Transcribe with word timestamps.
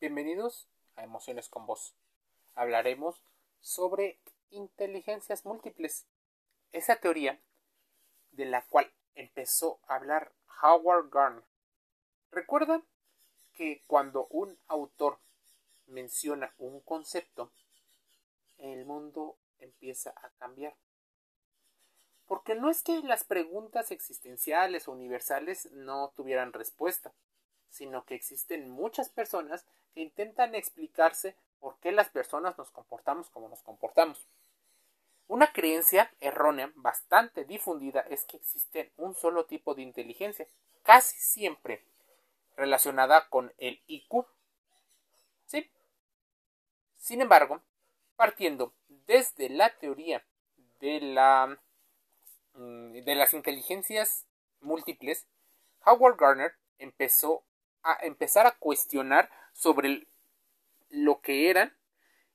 Bienvenidos 0.00 0.66
a 0.96 1.04
Emociones 1.04 1.50
con 1.50 1.66
Voz. 1.66 1.94
Hablaremos 2.54 3.20
sobre 3.60 4.18
inteligencias 4.48 5.44
múltiples. 5.44 6.06
Esa 6.72 6.96
teoría 6.96 7.38
de 8.32 8.46
la 8.46 8.62
cual 8.62 8.90
empezó 9.14 9.78
a 9.86 9.96
hablar 9.96 10.32
Howard 10.62 11.10
Gardner. 11.10 11.44
Recuerda 12.30 12.82
que 13.52 13.82
cuando 13.86 14.26
un 14.28 14.58
autor 14.68 15.18
menciona 15.86 16.54
un 16.56 16.80
concepto, 16.80 17.52
el 18.56 18.86
mundo 18.86 19.36
empieza 19.58 20.14
a 20.16 20.30
cambiar. 20.38 20.74
Porque 22.24 22.54
no 22.54 22.70
es 22.70 22.82
que 22.82 23.02
las 23.02 23.24
preguntas 23.24 23.90
existenciales 23.90 24.88
o 24.88 24.92
universales 24.92 25.70
no 25.72 26.14
tuvieran 26.16 26.54
respuesta, 26.54 27.12
sino 27.70 28.04
que 28.04 28.14
existen 28.14 28.70
muchas 28.70 29.08
personas 29.08 29.64
que 29.94 30.00
intentan 30.00 30.54
explicarse 30.54 31.36
por 31.60 31.78
qué 31.78 31.92
las 31.92 32.08
personas 32.08 32.56
nos 32.58 32.70
comportamos 32.70 33.30
como 33.30 33.48
nos 33.48 33.62
comportamos. 33.62 34.26
Una 35.28 35.52
creencia 35.52 36.12
errónea 36.20 36.72
bastante 36.74 37.44
difundida 37.44 38.00
es 38.00 38.24
que 38.24 38.36
existe 38.36 38.92
un 38.96 39.14
solo 39.14 39.46
tipo 39.46 39.74
de 39.74 39.82
inteligencia, 39.82 40.46
casi 40.82 41.16
siempre 41.18 41.84
relacionada 42.56 43.28
con 43.28 43.52
el 43.58 43.80
IQ. 43.86 44.26
¿Sí? 45.46 45.70
Sin 46.96 47.20
embargo, 47.20 47.62
partiendo 48.16 48.74
desde 48.88 49.48
la 49.50 49.70
teoría 49.78 50.24
de, 50.80 51.00
la, 51.00 51.58
mm, 52.54 52.92
de 53.04 53.14
las 53.14 53.32
inteligencias 53.32 54.26
múltiples, 54.60 55.26
Howard 55.84 56.16
Gardner 56.16 56.54
empezó 56.78 57.44
a 57.82 57.98
empezar 58.02 58.46
a 58.46 58.52
cuestionar 58.52 59.30
sobre 59.52 60.06
lo 60.90 61.20
que 61.20 61.50
eran 61.50 61.76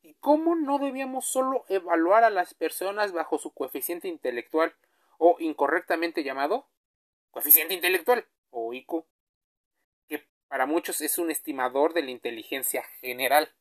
y 0.01 0.13
cómo 0.15 0.55
no 0.55 0.77
debíamos 0.77 1.25
solo 1.25 1.65
evaluar 1.67 2.23
a 2.23 2.29
las 2.29 2.53
personas 2.53 3.11
bajo 3.11 3.37
su 3.37 3.51
coeficiente 3.51 4.07
intelectual 4.07 4.75
o 5.17 5.37
incorrectamente 5.39 6.23
llamado 6.23 6.67
coeficiente 7.31 7.73
intelectual 7.73 8.25
o 8.51 8.73
IQ, 8.73 9.03
que 10.07 10.25
para 10.47 10.65
muchos 10.65 11.01
es 11.01 11.17
un 11.17 11.31
estimador 11.31 11.93
de 11.93 12.03
la 12.03 12.11
inteligencia 12.11 12.83
general. 13.01 13.51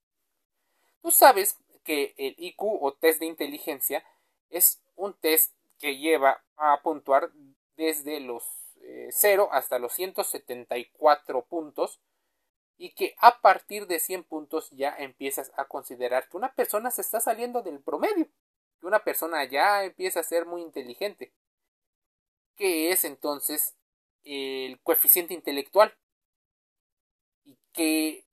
Tú 1.03 1.11
sabes 1.11 1.59
que 1.83 2.15
el 2.17 2.37
IQ 2.39 2.63
o 2.63 2.93
test 2.93 3.19
de 3.19 3.27
inteligencia 3.27 4.05
es 4.51 4.81
un 4.95 5.13
test 5.15 5.53
que 5.81 5.97
lleva 5.99 6.43
a 6.57 6.81
puntuar 6.83 7.31
desde 7.77 8.21
los 8.21 8.45
0 9.11 9.45
eh, 9.45 9.49
hasta 9.53 9.79
los 9.79 9.93
174 9.95 11.45
puntos 11.45 12.01
y 12.77 12.91
que 12.91 13.15
a 13.19 13.41
partir 13.41 13.87
de 13.87 14.01
100 14.01 14.25
puntos 14.25 14.71
ya 14.71 14.95
empiezas 14.99 15.53
a 15.57 15.67
considerar 15.67 16.29
que 16.29 16.37
una 16.37 16.53
persona 16.55 16.91
se 16.91 17.03
está 17.03 17.21
saliendo 17.21 17.63
del 17.63 17.81
promedio, 17.81 18.27
que 18.81 18.87
una 18.87 19.05
persona 19.05 19.45
ya 19.45 19.85
empieza 19.85 20.21
a 20.21 20.25
ser 20.25 20.47
muy 20.47 20.63
inteligente. 20.63 21.33
¿Qué 22.57 22.91
es 22.91 23.05
entonces 23.05 23.77
el 24.25 24.81
coeficiente 24.81 25.35
intelectual? 25.35 25.95
¿Y 27.45 27.59
qué 27.73 28.25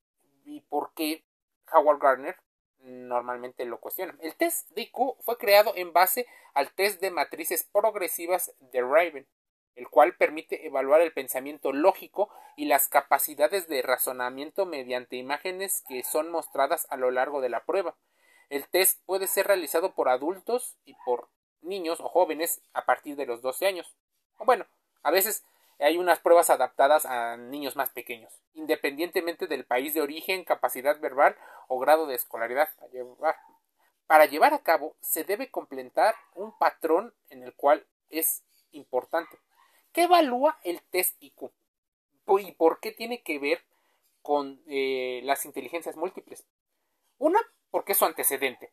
y 0.43 0.61
por 0.61 0.93
qué 0.93 1.23
Howard 1.71 1.99
Gardner 1.99 2.38
normalmente 2.80 3.65
lo 3.65 3.80
cuestiona? 3.80 4.15
El 4.21 4.36
test 4.36 4.69
de 4.71 4.83
IQ 4.83 5.17
fue 5.21 5.38
creado 5.38 5.73
en 5.75 5.93
base 5.93 6.27
al 6.53 6.73
test 6.73 6.99
de 6.99 7.11
matrices 7.11 7.63
progresivas 7.71 8.53
de 8.59 8.81
Raven 8.81 9.27
el 9.75 9.88
cual 9.89 10.16
permite 10.16 10.66
evaluar 10.66 11.02
el 11.02 11.14
pensamiento 11.14 11.72
lógico 11.72 12.30
y 12.55 12.66
las 12.66 12.88
capacidades 12.88 13.67
de 13.67 13.81
razonamiento 13.81 14.66
mediante 14.66 15.16
imágenes 15.16 15.83
que 15.88 16.03
son 16.03 16.30
mostradas 16.30 16.88
a 16.89 16.97
lo 16.97 17.11
largo 17.11 17.41
de 17.41 17.50
la 17.50 17.64
prueba. 17.64 17.95
El 18.49 18.67
test 18.67 19.02
puede 19.05 19.27
ser 19.27 19.47
realizado 19.47 19.94
por 19.94 20.09
adultos 20.09 20.75
y 20.86 20.95
por 21.05 21.30
niños 21.61 21.99
o 22.02 22.09
jóvenes 22.09 22.61
a 22.73 22.86
partir 22.86 23.15
de 23.15 23.26
los 23.26 23.42
12 23.42 23.65
años. 23.65 23.95
Bueno, 24.39 24.65
a 25.04 25.11
veces 25.11 25.43
hay 25.80 25.98
unas 25.98 26.20
pruebas 26.20 26.49
adaptadas 26.49 27.05
a 27.05 27.38
niños 27.38 27.76
más 27.76 27.89
pequeños, 27.89 28.33
independientemente 28.53 29.48
del 29.48 29.65
país 29.65 29.93
de 29.93 30.02
origen, 30.02 30.43
capacidad 30.43 30.99
verbal 30.99 31.36
o 31.67 31.80
grado 31.80 32.08
de 32.08 32.15
escolaridad. 32.15 32.70
Para 34.05 34.26
llevar 34.26 34.53
a 34.53 34.59
cabo 34.59 34.95
se 34.99 35.23
debe 35.23 35.49
completar 35.49 36.15
un 36.36 36.55
patrón 36.58 37.14
en 37.30 37.43
el 37.43 37.53
cual 37.55 37.86
es 38.09 38.43
importante 38.71 39.39
¿Qué 39.93 40.03
evalúa 40.03 40.59
el 40.63 40.81
test 40.83 41.21
IQ? 41.21 41.52
¿Y 42.39 42.52
por 42.53 42.79
qué 42.79 42.91
tiene 42.91 43.21
que 43.21 43.39
ver 43.39 43.61
con 44.21 44.61
eh, 44.67 45.21
las 45.23 45.45
inteligencias 45.45 45.97
múltiples? 45.97 46.45
Una, 47.17 47.39
porque 47.71 47.91
es 47.91 47.97
su 47.97 48.05
antecedente. 48.05 48.71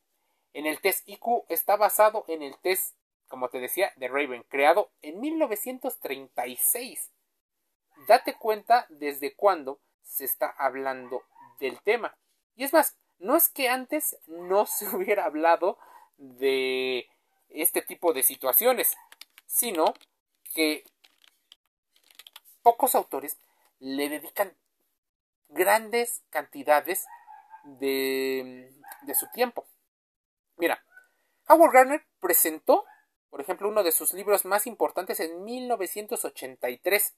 En 0.53 0.67
el 0.67 0.81
test 0.81 1.09
IQ 1.09 1.45
está 1.49 1.77
basado 1.77 2.25
en 2.29 2.43
el 2.43 2.57
test, 2.59 2.95
como 3.27 3.49
te 3.49 3.59
decía, 3.59 3.93
de 3.97 4.09
Raven, 4.09 4.45
creado 4.49 4.91
en 5.03 5.21
1936. 5.21 7.11
Date 8.07 8.35
cuenta 8.35 8.87
desde 8.89 9.35
cuándo 9.35 9.81
se 10.05 10.25
está 10.25 10.49
hablando 10.51 11.25
del 11.59 11.81
tema. 11.83 12.17
Y 12.55 12.65
es 12.65 12.73
más, 12.73 12.97
no 13.19 13.37
es 13.37 13.49
que 13.49 13.69
antes 13.69 14.17
no 14.27 14.67
se 14.67 14.89
hubiera 14.95 15.25
hablado 15.25 15.79
de 16.17 17.09
este 17.49 17.83
tipo 17.83 18.13
de 18.13 18.23
situaciones, 18.23 18.97
sino 19.47 19.95
que 20.55 20.85
pocos 22.63 22.95
autores 22.95 23.39
le 23.79 24.09
dedican 24.09 24.57
grandes 25.49 26.23
cantidades 26.31 27.07
de, 27.65 28.73
de 29.03 29.15
su 29.15 29.27
tiempo. 29.31 29.67
Mira, 30.57 30.85
Howard 31.49 31.73
Gardner 31.73 32.07
presentó, 32.21 32.85
por 33.31 33.41
ejemplo, 33.41 33.69
uno 33.69 33.83
de 33.83 33.93
sus 33.93 34.13
libros 34.13 34.45
más 34.45 34.67
importantes 34.67 35.21
en 35.21 35.45
1983. 35.45 37.15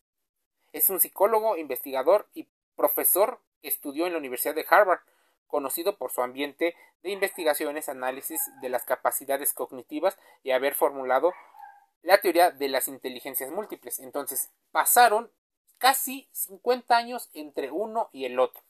Es 0.72 0.90
un 0.90 1.00
psicólogo, 1.00 1.56
investigador 1.56 2.28
y 2.34 2.48
profesor 2.76 3.40
que 3.60 3.68
estudió 3.68 4.06
en 4.06 4.12
la 4.12 4.18
Universidad 4.18 4.54
de 4.54 4.66
Harvard, 4.68 5.00
conocido 5.46 5.96
por 5.96 6.12
su 6.12 6.22
ambiente 6.22 6.76
de 7.02 7.10
investigaciones, 7.10 7.88
análisis 7.88 8.40
de 8.60 8.68
las 8.68 8.84
capacidades 8.84 9.52
cognitivas 9.52 10.16
y 10.42 10.52
haber 10.52 10.74
formulado 10.74 11.32
la 12.02 12.20
teoría 12.20 12.50
de 12.50 12.68
las 12.68 12.88
inteligencias 12.88 13.50
múltiples. 13.50 14.00
Entonces, 14.00 14.50
pasaron 14.70 15.30
casi 15.78 16.28
50 16.32 16.96
años 16.96 17.30
entre 17.32 17.70
uno 17.70 18.10
y 18.12 18.24
el 18.24 18.38
otro. 18.38 18.62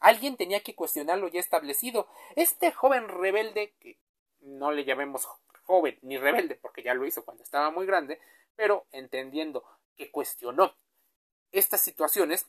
Alguien 0.00 0.36
tenía 0.36 0.62
que 0.62 0.74
cuestionar 0.74 1.18
lo 1.18 1.28
ya 1.28 1.40
establecido. 1.40 2.08
Este 2.36 2.72
joven 2.72 3.08
rebelde, 3.08 3.74
que 3.80 3.98
no 4.40 4.70
le 4.70 4.84
llamemos 4.84 5.26
joven 5.64 5.98
ni 6.02 6.18
rebelde, 6.18 6.54
porque 6.56 6.82
ya 6.82 6.94
lo 6.94 7.04
hizo 7.06 7.24
cuando 7.24 7.42
estaba 7.42 7.70
muy 7.70 7.86
grande, 7.86 8.20
pero 8.56 8.86
entendiendo 8.92 9.64
que 9.96 10.10
cuestionó 10.10 10.74
estas 11.52 11.80
situaciones, 11.80 12.46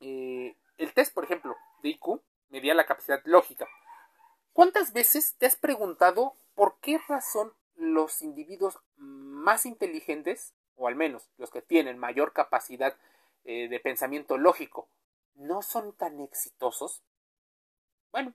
eh, 0.00 0.56
el 0.78 0.92
test, 0.92 1.14
por 1.14 1.24
ejemplo, 1.24 1.56
de 1.82 1.90
IQ 1.90 2.20
medía 2.48 2.74
la 2.74 2.86
capacidad 2.86 3.20
lógica. 3.24 3.68
¿Cuántas 4.52 4.92
veces 4.92 5.36
te 5.38 5.46
has 5.46 5.56
preguntado 5.56 6.34
por 6.54 6.78
qué 6.80 6.98
razón 7.08 7.52
los 7.80 8.22
individuos 8.22 8.78
más 8.96 9.66
inteligentes 9.66 10.54
o 10.76 10.86
al 10.88 10.94
menos 10.94 11.28
los 11.38 11.50
que 11.50 11.62
tienen 11.62 11.98
mayor 11.98 12.32
capacidad 12.32 12.94
eh, 13.44 13.68
de 13.68 13.80
pensamiento 13.80 14.38
lógico, 14.38 14.88
no 15.34 15.62
son 15.62 15.92
tan 15.94 16.20
exitosos? 16.20 17.02
Bueno, 18.12 18.34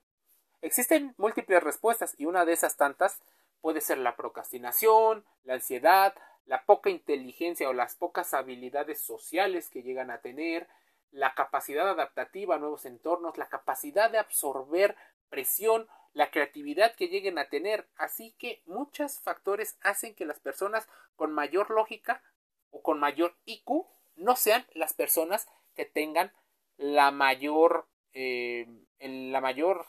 existen 0.61 1.13
múltiples 1.17 1.63
respuestas 1.63 2.15
y 2.17 2.25
una 2.25 2.45
de 2.45 2.53
esas 2.53 2.75
tantas 2.77 3.19
puede 3.61 3.81
ser 3.81 3.97
la 3.97 4.15
procrastinación, 4.15 5.25
la 5.43 5.55
ansiedad, 5.55 6.15
la 6.45 6.65
poca 6.65 6.89
inteligencia 6.89 7.69
o 7.69 7.73
las 7.73 7.95
pocas 7.95 8.33
habilidades 8.33 9.01
sociales 9.01 9.69
que 9.69 9.83
llegan 9.83 10.11
a 10.11 10.21
tener, 10.21 10.67
la 11.11 11.33
capacidad 11.33 11.89
adaptativa 11.89 12.55
a 12.55 12.59
nuevos 12.59 12.85
entornos, 12.85 13.37
la 13.37 13.47
capacidad 13.47 14.11
de 14.11 14.19
absorber 14.19 14.95
presión, 15.29 15.87
la 16.15 16.31
creatividad 16.31 16.95
que 16.95 17.09
lleguen 17.09 17.37
a 17.37 17.49
tener. 17.49 17.87
Así 17.97 18.33
que 18.39 18.63
muchos 18.65 19.19
factores 19.19 19.77
hacen 19.81 20.15
que 20.15 20.25
las 20.25 20.39
personas 20.39 20.87
con 21.15 21.31
mayor 21.33 21.69
lógica 21.69 22.23
o 22.71 22.81
con 22.81 22.99
mayor 22.99 23.35
IQ 23.45 23.85
no 24.15 24.35
sean 24.35 24.65
las 24.73 24.93
personas 24.93 25.47
que 25.75 25.85
tengan 25.85 26.31
la 26.77 27.11
mayor, 27.11 27.87
eh, 28.13 28.65
la 28.99 29.41
mayor 29.41 29.85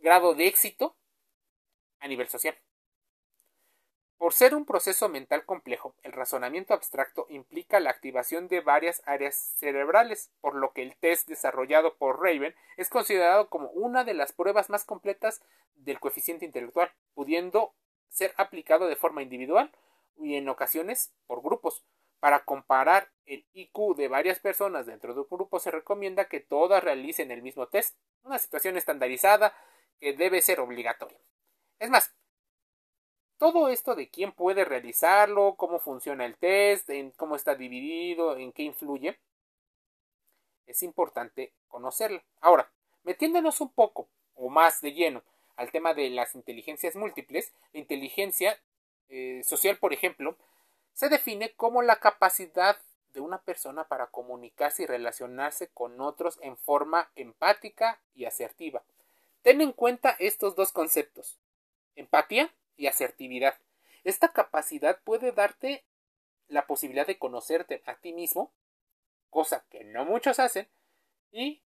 grado 0.00 0.34
de 0.34 0.46
éxito 0.46 0.96
a 2.00 2.08
nivel 2.08 2.28
social. 2.28 2.56
Por 4.20 4.34
ser 4.34 4.54
un 4.54 4.66
proceso 4.66 5.08
mental 5.08 5.46
complejo, 5.46 5.94
el 6.02 6.12
razonamiento 6.12 6.74
abstracto 6.74 7.24
implica 7.30 7.80
la 7.80 7.88
activación 7.88 8.48
de 8.48 8.60
varias 8.60 9.00
áreas 9.06 9.34
cerebrales, 9.56 10.30
por 10.42 10.54
lo 10.54 10.74
que 10.74 10.82
el 10.82 10.94
test 10.98 11.26
desarrollado 11.26 11.96
por 11.96 12.20
Raven 12.20 12.54
es 12.76 12.90
considerado 12.90 13.48
como 13.48 13.70
una 13.70 14.04
de 14.04 14.12
las 14.12 14.32
pruebas 14.32 14.68
más 14.68 14.84
completas 14.84 15.40
del 15.74 16.00
coeficiente 16.00 16.44
intelectual, 16.44 16.92
pudiendo 17.14 17.72
ser 18.10 18.34
aplicado 18.36 18.88
de 18.88 18.96
forma 18.96 19.22
individual 19.22 19.72
y 20.18 20.34
en 20.34 20.50
ocasiones 20.50 21.14
por 21.26 21.40
grupos, 21.40 21.82
Para 22.18 22.44
comparar 22.44 23.10
el 23.24 23.46
IQ 23.54 23.96
de 23.96 24.08
varias 24.08 24.38
personas 24.38 24.84
dentro 24.84 25.14
de 25.14 25.20
un 25.20 25.28
grupo 25.30 25.58
se 25.60 25.70
recomienda 25.70 26.26
que 26.26 26.40
todas 26.40 26.84
realicen 26.84 27.30
el 27.30 27.40
mismo 27.40 27.68
test, 27.68 27.96
una 28.22 28.38
situación 28.38 28.76
estandarizada 28.76 29.54
que 29.98 30.12
debe 30.12 30.42
ser 30.42 30.60
obligatoria. 30.60 31.18
Es 31.78 31.88
más, 31.88 32.14
todo 33.40 33.70
esto 33.70 33.94
de 33.94 34.10
quién 34.10 34.32
puede 34.32 34.66
realizarlo, 34.66 35.54
cómo 35.56 35.78
funciona 35.78 36.26
el 36.26 36.36
test, 36.36 36.90
en 36.90 37.10
cómo 37.12 37.36
está 37.36 37.54
dividido, 37.54 38.36
en 38.36 38.52
qué 38.52 38.64
influye, 38.64 39.18
es 40.66 40.82
importante 40.82 41.54
conocerlo. 41.66 42.22
Ahora, 42.42 42.70
metiéndonos 43.02 43.62
un 43.62 43.72
poco 43.72 44.10
o 44.34 44.50
más 44.50 44.82
de 44.82 44.92
lleno 44.92 45.22
al 45.56 45.72
tema 45.72 45.94
de 45.94 46.10
las 46.10 46.34
inteligencias 46.34 46.96
múltiples, 46.96 47.54
la 47.72 47.80
inteligencia 47.80 48.60
eh, 49.08 49.40
social, 49.42 49.78
por 49.78 49.94
ejemplo, 49.94 50.36
se 50.92 51.08
define 51.08 51.54
como 51.54 51.80
la 51.80 51.96
capacidad 51.96 52.76
de 53.14 53.20
una 53.20 53.40
persona 53.40 53.84
para 53.84 54.08
comunicarse 54.08 54.82
y 54.82 54.86
relacionarse 54.86 55.68
con 55.68 55.98
otros 56.02 56.38
en 56.42 56.58
forma 56.58 57.10
empática 57.16 58.02
y 58.14 58.26
asertiva. 58.26 58.82
Ten 59.40 59.62
en 59.62 59.72
cuenta 59.72 60.14
estos 60.18 60.56
dos 60.56 60.72
conceptos, 60.72 61.38
empatía 61.96 62.52
y 62.80 62.86
asertividad. 62.86 63.54
Esta 64.04 64.32
capacidad 64.32 65.00
puede 65.04 65.32
darte 65.32 65.84
la 66.48 66.66
posibilidad 66.66 67.06
de 67.06 67.18
conocerte 67.18 67.82
a 67.84 67.96
ti 67.96 68.14
mismo, 68.14 68.52
cosa 69.28 69.66
que 69.68 69.84
no 69.84 70.06
muchos 70.06 70.38
hacen, 70.38 70.66
y 71.30 71.62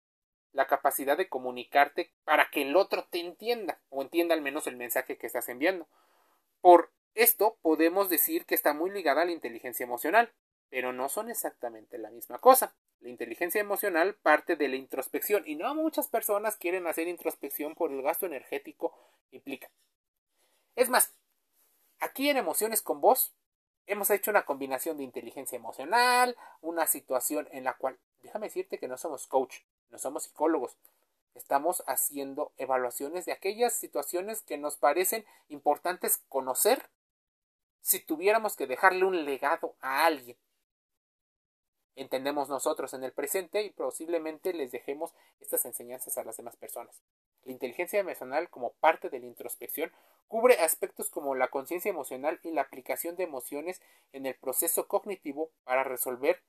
la 0.52 0.66
capacidad 0.66 1.16
de 1.16 1.28
comunicarte 1.28 2.12
para 2.24 2.50
que 2.50 2.62
el 2.62 2.76
otro 2.76 3.04
te 3.04 3.20
entienda 3.20 3.80
o 3.90 4.00
entienda 4.00 4.34
al 4.34 4.40
menos 4.40 4.66
el 4.66 4.76
mensaje 4.76 5.18
que 5.18 5.26
estás 5.26 5.50
enviando. 5.50 5.86
Por 6.62 6.90
esto 7.14 7.58
podemos 7.60 8.08
decir 8.08 8.46
que 8.46 8.54
está 8.54 8.72
muy 8.72 8.90
ligada 8.90 9.22
a 9.22 9.24
la 9.26 9.32
inteligencia 9.32 9.84
emocional, 9.84 10.32
pero 10.70 10.94
no 10.94 11.10
son 11.10 11.30
exactamente 11.30 11.98
la 11.98 12.10
misma 12.10 12.38
cosa. 12.38 12.74
La 13.00 13.10
inteligencia 13.10 13.60
emocional 13.60 14.14
parte 14.14 14.56
de 14.56 14.68
la 14.68 14.76
introspección 14.76 15.42
y 15.46 15.56
no 15.56 15.74
muchas 15.74 16.08
personas 16.08 16.56
quieren 16.56 16.86
hacer 16.86 17.06
introspección 17.06 17.74
por 17.74 17.92
el 17.92 18.00
gasto 18.00 18.24
energético 18.24 18.96
que 19.28 19.36
implica. 19.36 19.70
Es 20.74 20.88
más, 20.88 21.12
aquí 22.00 22.28
en 22.28 22.36
Emociones 22.36 22.82
con 22.82 23.00
Voz 23.00 23.32
hemos 23.86 24.10
hecho 24.10 24.30
una 24.30 24.44
combinación 24.44 24.96
de 24.96 25.04
inteligencia 25.04 25.56
emocional, 25.56 26.36
una 26.60 26.86
situación 26.86 27.48
en 27.52 27.64
la 27.64 27.74
cual, 27.74 27.98
déjame 28.22 28.46
decirte 28.46 28.78
que 28.78 28.88
no 28.88 28.96
somos 28.96 29.26
coach, 29.26 29.58
no 29.90 29.98
somos 29.98 30.24
psicólogos, 30.24 30.76
estamos 31.34 31.82
haciendo 31.86 32.52
evaluaciones 32.56 33.26
de 33.26 33.32
aquellas 33.32 33.74
situaciones 33.74 34.42
que 34.42 34.58
nos 34.58 34.76
parecen 34.76 35.24
importantes 35.48 36.22
conocer 36.28 36.88
si 37.80 38.00
tuviéramos 38.00 38.56
que 38.56 38.66
dejarle 38.66 39.04
un 39.04 39.24
legado 39.24 39.74
a 39.80 40.06
alguien. 40.06 40.36
Entendemos 41.96 42.48
nosotros 42.48 42.94
en 42.94 43.04
el 43.04 43.12
presente 43.12 43.62
y 43.62 43.70
posiblemente 43.70 44.54
les 44.54 44.72
dejemos 44.72 45.12
estas 45.40 45.66
enseñanzas 45.66 46.16
a 46.16 46.24
las 46.24 46.36
demás 46.36 46.56
personas. 46.56 47.02
La 47.44 47.52
inteligencia 47.52 48.00
emocional 48.00 48.48
como 48.50 48.72
parte 48.74 49.10
de 49.10 49.18
la 49.18 49.26
introspección 49.26 49.92
cubre 50.28 50.54
aspectos 50.60 51.10
como 51.10 51.34
la 51.34 51.48
conciencia 51.48 51.90
emocional 51.90 52.40
y 52.42 52.52
la 52.52 52.62
aplicación 52.62 53.16
de 53.16 53.24
emociones 53.24 53.82
en 54.12 54.26
el 54.26 54.34
proceso 54.34 54.86
cognitivo 54.88 55.50
para 55.64 55.84
resolver 55.84 56.42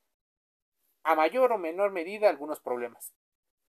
a 1.02 1.14
mayor 1.14 1.52
o 1.52 1.58
menor 1.58 1.90
medida 1.90 2.28
algunos 2.28 2.60
problemas. 2.60 3.12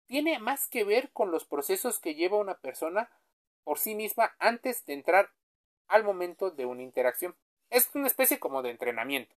Tiene 0.06 0.38
más 0.38 0.68
que 0.68 0.84
ver 0.84 1.10
con 1.12 1.30
los 1.30 1.44
procesos 1.44 1.98
que 1.98 2.14
lleva 2.14 2.38
una 2.38 2.58
persona 2.58 3.10
por 3.64 3.78
sí 3.78 3.94
misma 3.94 4.36
antes 4.38 4.84
de 4.86 4.92
entrar 4.92 5.30
al 5.88 6.04
momento 6.04 6.50
de 6.50 6.66
una 6.66 6.82
interacción. 6.82 7.34
Es 7.70 7.90
una 7.94 8.06
especie 8.06 8.38
como 8.38 8.62
de 8.62 8.70
entrenamiento. 8.70 9.34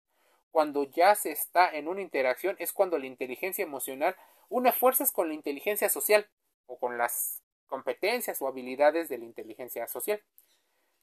Cuando 0.50 0.84
ya 0.84 1.14
se 1.14 1.32
está 1.32 1.70
en 1.70 1.88
una 1.88 2.02
interacción 2.02 2.56
es 2.58 2.72
cuando 2.72 2.98
la 2.98 3.06
inteligencia 3.06 3.64
emocional 3.64 4.14
une 4.48 4.72
fuerzas 4.72 5.10
con 5.10 5.28
la 5.28 5.34
inteligencia 5.34 5.88
social 5.88 6.28
o 6.66 6.78
con 6.78 6.98
las 6.98 7.42
competencias 7.68 8.42
o 8.42 8.48
habilidades 8.48 9.08
de 9.08 9.18
la 9.18 9.24
inteligencia 9.24 9.86
social 9.86 10.22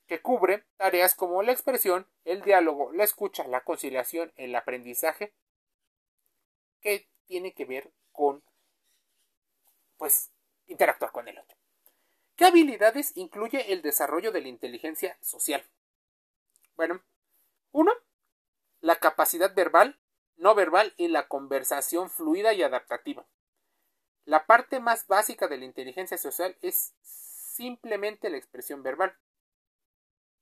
que 0.07 0.21
cubre 0.21 0.65
tareas 0.77 1.15
como 1.15 1.41
la 1.41 1.51
expresión, 1.51 2.07
el 2.25 2.41
diálogo, 2.41 2.91
la 2.91 3.03
escucha, 3.03 3.47
la 3.47 3.63
conciliación, 3.63 4.31
el 4.35 4.55
aprendizaje, 4.55 5.33
que 6.81 7.07
tiene 7.25 7.53
que 7.53 7.65
ver 7.65 7.91
con, 8.11 8.43
pues, 9.97 10.31
interactuar 10.67 11.11
con 11.11 11.27
el 11.27 11.39
otro. 11.39 11.57
¿Qué 12.35 12.45
habilidades 12.45 13.15
incluye 13.15 13.71
el 13.71 13.81
desarrollo 13.81 14.31
de 14.31 14.41
la 14.41 14.49
inteligencia 14.49 15.17
social? 15.21 15.65
Bueno, 16.75 17.01
uno, 17.71 17.91
la 18.81 18.97
capacidad 18.97 19.55
verbal, 19.55 19.99
no 20.35 20.53
verbal 20.53 20.93
y 20.97 21.07
la 21.07 21.27
conversación 21.27 22.09
fluida 22.09 22.53
y 22.53 22.61
adaptativa. 22.61 23.25
La 24.25 24.45
parte 24.45 24.79
más 24.79 25.07
básica 25.07 25.47
de 25.47 25.57
la 25.57 25.65
inteligencia 25.65 26.17
social 26.17 26.57
es 26.61 26.93
simplemente 27.01 28.29
la 28.29 28.37
expresión 28.37 28.83
verbal 28.83 29.15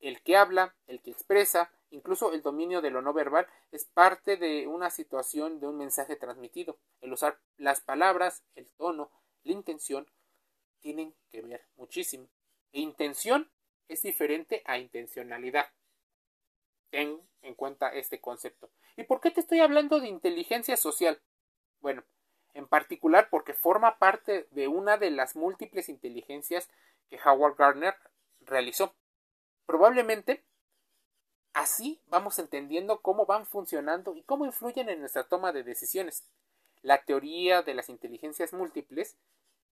el 0.04 0.22
que 0.22 0.36
habla, 0.36 0.76
el 0.86 1.02
que 1.02 1.12
expresa, 1.12 1.72
incluso 1.90 2.34
el 2.34 2.42
dominio 2.42 2.82
de 2.82 2.92
lo 2.92 3.02
no 3.02 3.14
verbal 3.14 3.48
es 3.72 3.86
parte 3.86 4.36
de 4.36 4.68
una 4.68 4.90
situación 4.90 5.62
de 5.62 5.68
un 5.68 5.78
mensaje 5.78 6.18
transmitido. 6.18 6.78
El 7.00 7.14
usar 7.14 7.40
las 7.56 7.80
palabras, 7.80 8.44
el 8.56 8.70
tono, 8.72 9.12
la 9.44 9.54
intención, 9.54 10.06
tienen 10.82 11.16
que 11.30 11.42
ver 11.42 11.66
muchísimo. 11.78 12.28
E 12.74 12.82
intención 12.82 13.50
es 13.88 14.02
diferente 14.02 14.62
a 14.66 14.78
intencionalidad. 14.78 15.68
Ten 16.90 17.22
en 17.42 17.56
cuenta 17.56 17.88
este 17.94 18.20
concepto. 18.20 18.70
¿Y 18.98 19.04
por 19.04 19.22
qué 19.22 19.32
te 19.32 19.40
estoy 19.40 19.62
hablando 19.62 20.02
de 20.02 20.10
inteligencia 20.10 20.76
social? 20.76 21.22
Bueno, 21.80 22.04
en 22.54 22.68
particular 22.68 23.30
porque 23.30 23.54
forma 23.54 23.98
parte 23.98 24.48
de 24.52 24.68
una 24.68 24.98
de 24.98 25.12
las 25.12 25.36
múltiples 25.36 25.90
inteligencias 25.90 26.70
que 27.10 27.20
Howard 27.24 27.56
Gardner 27.56 27.96
realizó. 28.42 28.94
Probablemente 29.66 30.44
así 31.54 32.02
vamos 32.08 32.40
entendiendo 32.40 33.02
cómo 33.02 33.26
van 33.26 33.46
funcionando 33.46 34.16
y 34.16 34.24
cómo 34.24 34.46
influyen 34.46 34.90
en 34.90 35.00
nuestra 35.00 35.24
toma 35.24 35.52
de 35.52 35.64
decisiones. 35.64 36.26
La 36.82 37.04
teoría 37.04 37.62
de 37.62 37.74
las 37.74 37.90
inteligencias 37.90 38.54
múltiples 38.54 39.18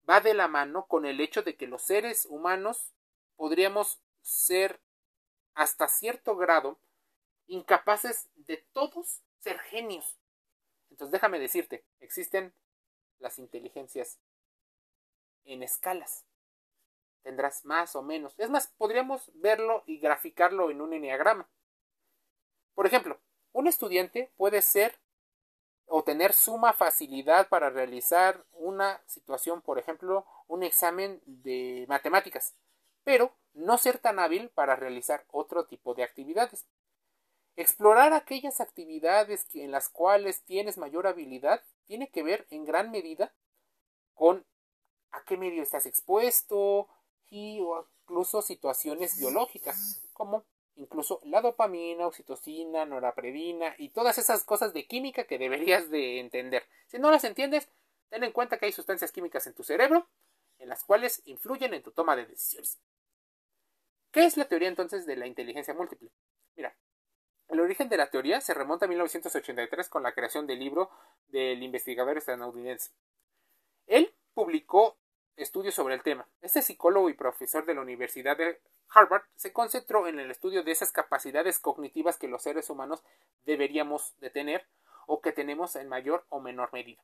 va 0.08 0.20
de 0.20 0.34
la 0.34 0.48
mano 0.48 0.86
con 0.86 1.06
el 1.06 1.20
hecho 1.20 1.42
de 1.42 1.56
que 1.56 1.66
los 1.66 1.82
seres 1.82 2.26
humanos 2.26 2.92
podríamos 3.36 4.00
ser 4.22 4.80
hasta 5.54 5.88
cierto 5.88 6.36
grado 6.36 6.78
incapaces 7.46 8.28
de 8.36 8.58
todos 8.72 9.22
ser 9.40 9.58
genios. 9.58 10.18
Entonces 10.90 11.12
déjame 11.12 11.38
decirte, 11.38 11.84
existen 12.00 12.52
las 13.18 13.38
inteligencias 13.38 14.18
en 15.44 15.62
escalas 15.62 16.24
tendrás 17.22 17.64
más 17.64 17.94
o 17.94 18.02
menos. 18.02 18.34
Es 18.38 18.48
más, 18.48 18.68
podríamos 18.78 19.30
verlo 19.34 19.82
y 19.86 19.98
graficarlo 19.98 20.70
en 20.70 20.80
un 20.80 20.94
enneagrama. 20.94 21.48
Por 22.74 22.86
ejemplo, 22.86 23.20
un 23.52 23.66
estudiante 23.66 24.32
puede 24.36 24.62
ser 24.62 24.98
o 25.86 26.04
tener 26.04 26.32
suma 26.32 26.72
facilidad 26.72 27.48
para 27.48 27.70
realizar 27.70 28.44
una 28.52 29.02
situación, 29.06 29.62
por 29.62 29.78
ejemplo, 29.78 30.26
un 30.46 30.62
examen 30.62 31.20
de 31.26 31.86
matemáticas, 31.88 32.54
pero 33.04 33.34
no 33.54 33.78
ser 33.78 33.98
tan 33.98 34.18
hábil 34.18 34.50
para 34.50 34.76
realizar 34.76 35.24
otro 35.30 35.66
tipo 35.66 35.94
de 35.94 36.04
actividades. 36.04 36.66
Explorar 37.56 38.12
aquellas 38.12 38.60
actividades 38.60 39.46
en 39.54 39.70
las 39.70 39.88
cuales 39.88 40.44
tienes 40.44 40.78
mayor 40.78 41.06
habilidad 41.06 41.62
tiene 41.88 42.08
que 42.10 42.22
ver 42.22 42.46
en 42.50 42.64
gran 42.64 42.92
medida 42.92 43.34
con 44.14 44.46
a 45.10 45.24
qué 45.24 45.36
medio 45.36 45.62
estás 45.62 45.86
expuesto, 45.86 46.88
y 47.30 47.60
o 47.60 47.86
incluso 48.02 48.42
situaciones 48.42 49.18
biológicas, 49.18 50.02
como 50.12 50.44
incluso 50.76 51.20
la 51.24 51.40
dopamina, 51.40 52.06
oxitocina, 52.06 52.84
norapredina 52.84 53.74
y 53.78 53.90
todas 53.90 54.18
esas 54.18 54.44
cosas 54.44 54.72
de 54.72 54.86
química 54.86 55.24
que 55.24 55.38
deberías 55.38 55.90
de 55.90 56.20
entender. 56.20 56.64
Si 56.86 56.98
no 56.98 57.10
las 57.10 57.24
entiendes, 57.24 57.68
ten 58.08 58.22
en 58.24 58.32
cuenta 58.32 58.58
que 58.58 58.66
hay 58.66 58.72
sustancias 58.72 59.12
químicas 59.12 59.46
en 59.46 59.54
tu 59.54 59.64
cerebro 59.64 60.08
en 60.58 60.68
las 60.68 60.84
cuales 60.84 61.22
influyen 61.24 61.74
en 61.74 61.82
tu 61.82 61.90
toma 61.90 62.16
de 62.16 62.26
decisiones. 62.26 62.78
¿Qué 64.10 64.24
es 64.24 64.36
la 64.36 64.48
teoría 64.48 64.68
entonces 64.68 65.06
de 65.06 65.16
la 65.16 65.26
inteligencia 65.26 65.74
múltiple? 65.74 66.10
Mira, 66.56 66.76
el 67.48 67.60
origen 67.60 67.88
de 67.88 67.96
la 67.96 68.10
teoría 68.10 68.40
se 68.40 68.54
remonta 68.54 68.86
a 68.86 68.88
1983 68.88 69.88
con 69.88 70.02
la 70.02 70.12
creación 70.12 70.46
del 70.46 70.58
libro 70.58 70.90
del 71.28 71.62
investigador 71.62 72.18
estadounidense. 72.18 72.92
Él 73.86 74.14
publicó 74.34 74.98
estudios 75.36 75.74
sobre 75.74 75.94
el 75.94 76.02
tema. 76.02 76.28
Este 76.42 76.62
psicólogo 76.62 77.08
y 77.08 77.14
profesor 77.14 77.64
de 77.64 77.74
la 77.74 77.80
Universidad 77.80 78.36
de 78.36 78.60
Harvard 78.90 79.22
se 79.36 79.52
concentró 79.52 80.06
en 80.06 80.18
el 80.18 80.30
estudio 80.30 80.62
de 80.62 80.72
esas 80.72 80.92
capacidades 80.92 81.58
cognitivas 81.58 82.18
que 82.18 82.28
los 82.28 82.42
seres 82.42 82.68
humanos 82.70 83.02
deberíamos 83.44 84.14
de 84.20 84.30
tener 84.30 84.66
o 85.06 85.20
que 85.20 85.32
tenemos 85.32 85.76
en 85.76 85.88
mayor 85.88 86.26
o 86.28 86.40
menor 86.40 86.70
medida. 86.72 87.02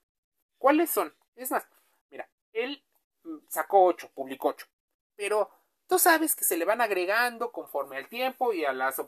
¿Cuáles 0.59 0.91
son? 0.91 1.15
Es 1.37 1.51
más, 1.51 1.67
mira, 2.11 2.29
él 2.53 2.83
mm, 3.23 3.39
sacó 3.49 3.85
ocho, 3.85 4.11
publicó 4.15 4.49
ocho, 4.49 4.67
pero 5.17 5.51
tú 5.89 5.99
sabes 5.99 6.35
que 6.37 6.45
se 6.45 6.57
le 6.57 6.65
van 6.65 6.81
agregando 6.81 7.51
conforme 7.51 7.97
al 7.97 8.09
tiempo 8.09 8.53
y 8.53 8.65
a 8.65 8.73
las 8.73 9.01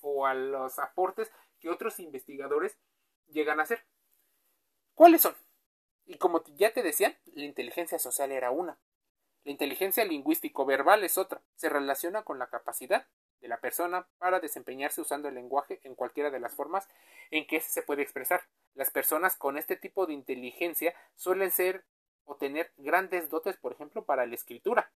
o 0.00 0.26
a 0.26 0.34
los 0.34 0.78
aportes 0.78 1.30
que 1.58 1.70
otros 1.70 2.00
investigadores 2.00 2.78
llegan 3.28 3.60
a 3.60 3.64
hacer. 3.64 3.84
¿Cuáles 4.94 5.22
son? 5.22 5.36
Y 6.06 6.18
como 6.18 6.42
ya 6.54 6.72
te 6.72 6.82
decía, 6.82 7.18
la 7.26 7.44
inteligencia 7.44 7.98
social 7.98 8.32
era 8.32 8.50
una. 8.50 8.78
La 9.44 9.52
inteligencia 9.52 10.04
lingüístico-verbal 10.04 11.04
es 11.04 11.16
otra. 11.16 11.40
Se 11.54 11.68
relaciona 11.68 12.22
con 12.22 12.38
la 12.38 12.48
capacidad 12.48 13.06
de 13.40 13.48
la 13.48 13.60
persona 13.60 14.06
para 14.18 14.40
desempeñarse 14.40 15.00
usando 15.00 15.28
el 15.28 15.34
lenguaje 15.34 15.80
en 15.84 15.94
cualquiera 15.94 16.30
de 16.30 16.40
las 16.40 16.54
formas 16.54 16.88
en 17.30 17.46
que 17.46 17.60
se 17.60 17.82
puede 17.82 18.02
expresar. 18.02 18.42
Las 18.74 18.90
personas 18.90 19.36
con 19.36 19.56
este 19.56 19.76
tipo 19.76 20.06
de 20.06 20.12
inteligencia 20.12 20.94
suelen 21.16 21.50
ser 21.50 21.84
o 22.24 22.36
tener 22.36 22.72
grandes 22.76 23.30
dotes, 23.30 23.56
por 23.56 23.72
ejemplo, 23.72 24.04
para 24.04 24.26
la 24.26 24.34
escritura. 24.34 24.92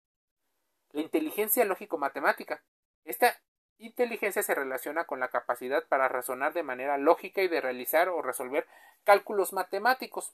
La 0.91 1.03
inteligencia 1.03 1.65
lógico-matemática. 1.65 2.65
Esta 3.05 3.41
inteligencia 3.79 4.43
se 4.43 4.55
relaciona 4.55 5.05
con 5.05 5.21
la 5.21 5.29
capacidad 5.29 5.87
para 5.89 6.09
razonar 6.09 6.53
de 6.53 6.63
manera 6.63 6.99
lógica 6.99 7.43
y 7.43 7.49
de 7.49 7.61
realizar 7.61 8.09
o 8.09 8.23
resolver 8.23 8.67
cálculos 9.05 9.53
matemáticos. 9.53 10.33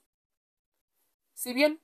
Si 1.34 1.54
bien 1.54 1.80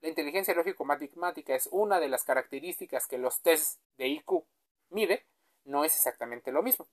la 0.00 0.08
inteligencia 0.08 0.54
lógico-matemática 0.54 1.54
es 1.54 1.68
una 1.72 2.00
de 2.00 2.08
las 2.08 2.24
características 2.24 3.06
que 3.06 3.18
los 3.18 3.40
tests 3.40 3.80
de 3.96 4.08
IQ 4.08 4.44
mide, 4.90 5.24
no 5.64 5.84
es 5.84 5.94
exactamente 5.96 6.52
lo 6.52 6.62
mismo. 6.62 6.86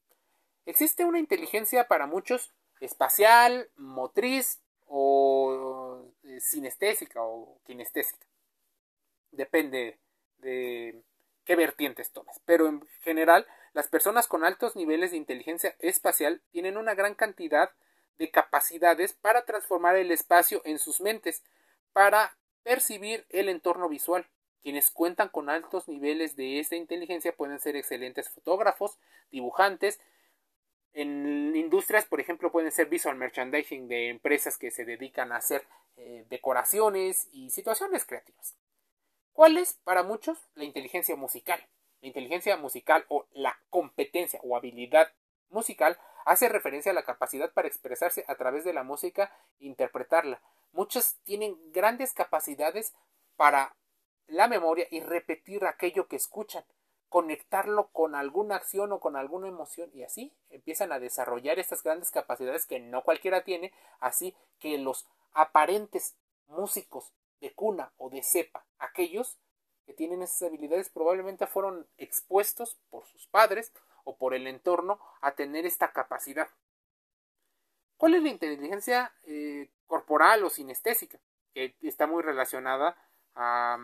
Existe 0.65 1.06
una 1.06 1.20
inteligencia 1.20 1.88
para 1.88 2.08
muchos 2.08 2.53
espacial, 2.80 3.70
motriz 3.75 4.62
o 4.88 6.06
eh, 6.24 6.39
sinestésica 6.39 7.22
o 7.22 7.60
kinestésica. 7.65 8.25
Depende 9.32 10.00
de 10.38 11.01
qué 11.46 11.56
vertientes 11.56 12.12
tomes. 12.12 12.39
Pero 12.46 12.68
en 12.68 12.88
general, 13.01 13.46
las 13.74 13.88
personas 13.88 14.27
con 14.27 14.46
altos 14.46 14.75
niveles 14.75 15.12
de 15.12 15.18
inteligencia 15.18 15.75
espacial 15.80 16.42
tienen 16.51 16.77
una 16.77 16.94
gran 16.94 17.15
cantidad 17.15 17.72
de 18.18 18.30
capacidades 18.30 19.13
para 19.13 19.46
transformar 19.46 19.96
el 19.96 20.12
espacio 20.12 20.62
en 20.65 20.77
sus 20.77 21.01
mentes, 21.01 21.44
para 21.92 22.38
percibir 22.62 23.25
el 23.30 23.50
entorno 23.50 23.89
visual. 23.89 24.27
Quienes 24.62 24.92
cuentan 24.92 25.30
con 25.30 25.50
altos 25.50 25.88
niveles 25.88 26.36
de 26.36 26.60
esta 26.60 26.75
inteligencia 26.75 27.36
pueden 27.36 27.60
ser 27.60 27.75
excelentes 27.75 28.30
fotógrafos, 28.30 28.98
dibujantes, 29.32 30.00
en 30.94 31.56
industrias, 31.56 32.06
por 32.06 32.22
ejemplo, 32.22 32.51
pueden 32.51 32.72
ser 32.72 32.88
visual 32.88 33.15
merchandising 33.15 33.88
de 33.88 34.10
empresas 34.10 34.58
que 34.58 34.70
se 34.70 34.86
dedican 34.86 35.32
a 35.32 35.38
hacer 35.38 35.65
eh, 35.98 36.25
decoraciones 36.30 37.27
y 37.32 37.50
situaciones 37.50 38.06
creativas. 38.06 38.56
¿Cuál 39.34 39.58
es 39.58 39.74
para 39.84 40.03
muchos 40.03 40.38
la 40.53 40.63
inteligencia 40.63 41.15
musical? 41.15 41.68
La 42.04 42.08
inteligencia 42.08 42.58
musical 42.58 43.06
o 43.08 43.28
la 43.32 43.58
competencia 43.70 44.38
o 44.44 44.58
habilidad 44.58 45.08
musical 45.50 45.98
hace 46.26 46.50
referencia 46.50 46.92
a 46.92 46.94
la 46.94 47.06
capacidad 47.06 47.54
para 47.54 47.70
expresarse 47.70 48.26
a 48.28 48.36
través 48.36 48.66
de 48.66 48.74
la 48.74 48.84
música 48.84 49.32
e 49.62 49.68
interpretarla. 49.68 50.42
Muchos 50.74 51.16
tienen 51.24 51.58
grandes 51.72 52.12
capacidades 52.12 52.94
para 53.38 53.78
la 54.28 54.50
memoria 54.50 54.86
y 54.92 55.00
repetir 55.00 55.64
aquello 55.64 56.10
que 56.10 56.18
escuchan 56.18 56.66
conectarlo 57.08 57.88
con 57.94 58.16
alguna 58.16 58.58
acción 58.58 58.92
o 58.92 59.00
con 59.00 59.16
alguna 59.16 59.48
emoción 59.48 59.90
y 59.94 60.04
así 60.04 60.34
empiezan 60.50 60.92
a 60.92 61.00
desarrollar 61.00 61.58
estas 61.58 61.84
grandes 61.84 62.12
capacidades 62.12 62.66
que 62.66 62.82
no 62.82 63.04
cualquiera 63.04 63.46
tiene, 63.46 63.72
así 64.02 64.36
que 64.60 64.78
los 64.78 65.08
aparentes 65.32 66.18
músicos 66.48 67.14
de 67.40 67.54
cuna 67.54 67.94
o 67.98 68.10
de 68.10 68.24
cepa, 68.24 68.66
aquellos 68.78 69.38
que 69.86 69.94
tienen 69.94 70.22
esas 70.22 70.44
habilidades 70.44 70.90
probablemente 70.90 71.48
fueron 71.48 71.88
expuestos 71.98 72.78
por 72.90 73.06
sus 73.06 73.28
padres 73.28 73.74
o 74.04 74.18
por 74.18 74.34
el 74.34 74.48
entorno 74.48 75.00
a 75.22 75.36
tener 75.36 75.66
esta 75.66 75.92
capacidad. 75.92 76.50
¿Cuál 77.98 78.16
es 78.16 78.24
la 78.24 78.30
inteligencia 78.30 79.13
eh, 79.24 79.70
corporal 79.88 80.44
o 80.44 80.50
sinestésica? 80.50 81.20
Que 81.54 81.75
está 81.82 82.08
muy 82.08 82.22
relacionada 82.22 82.98
a, 83.36 83.78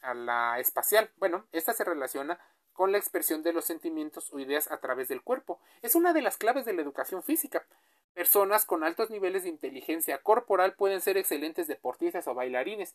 a 0.00 0.14
la 0.14 0.58
espacial. 0.58 1.10
Bueno, 1.16 1.46
esta 1.52 1.72
se 1.72 1.84
relaciona 1.84 2.38
con 2.72 2.90
la 2.90 2.98
expresión 2.98 3.42
de 3.42 3.52
los 3.52 3.64
sentimientos 3.64 4.32
o 4.32 4.38
ideas 4.40 4.70
a 4.70 4.78
través 4.80 5.08
del 5.08 5.22
cuerpo. 5.22 5.60
Es 5.82 5.94
una 5.94 6.12
de 6.12 6.22
las 6.22 6.36
claves 6.36 6.64
de 6.64 6.72
la 6.72 6.82
educación 6.82 7.22
física. 7.22 7.64
Personas 8.12 8.64
con 8.64 8.84
altos 8.84 9.10
niveles 9.10 9.44
de 9.44 9.48
inteligencia 9.48 10.18
corporal 10.18 10.74
pueden 10.74 11.00
ser 11.00 11.16
excelentes 11.16 11.66
deportistas 11.66 12.26
o 12.26 12.34
bailarines. 12.34 12.94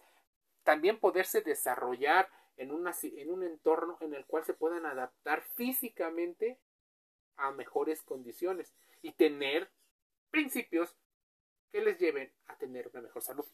También 0.63 0.99
poderse 0.99 1.41
desarrollar 1.41 2.29
en, 2.57 2.71
en 2.71 3.31
un 3.31 3.43
entorno 3.43 3.97
en 4.01 4.13
el 4.13 4.25
cual 4.25 4.43
se 4.43 4.53
puedan 4.53 4.85
adaptar 4.85 5.41
físicamente 5.55 6.59
a 7.37 7.51
mejores 7.51 8.03
condiciones 8.03 8.73
y 9.01 9.13
tener 9.13 9.71
principios 10.29 10.95
que 11.71 11.81
les 11.81 11.97
lleven 11.99 12.31
a 12.47 12.57
tener 12.57 12.89
una 12.89 13.01
mejor 13.01 13.23
salud. 13.23 13.45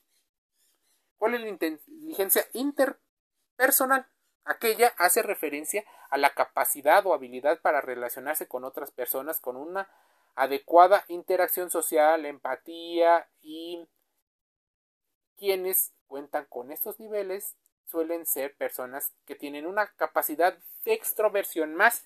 ¿Cuál 1.18 1.36
es 1.36 1.42
la 1.42 1.50
inteligencia 1.50 2.46
interpersonal? 2.54 4.08
Aquella 4.44 4.94
hace 4.98 5.24
referencia 5.24 5.84
a 6.10 6.18
la 6.18 6.34
capacidad 6.34 7.06
o 7.06 7.14
habilidad 7.14 7.62
para 7.62 7.82
relacionarse 7.82 8.48
con 8.48 8.64
otras 8.64 8.92
personas 8.92 9.40
con 9.40 9.58
una 9.58 9.90
adecuada 10.36 11.06
interacción 11.08 11.72
social, 11.72 12.26
empatía 12.26 13.28
y 13.42 13.88
quienes 15.38 15.95
cuentan 16.08 16.46
con 16.46 16.72
estos 16.72 17.00
niveles 17.00 17.56
suelen 17.86 18.26
ser 18.26 18.56
personas 18.56 19.14
que 19.26 19.36
tienen 19.36 19.66
una 19.66 19.88
capacidad 19.96 20.58
de 20.84 20.94
extroversión 20.94 21.76
más, 21.76 22.06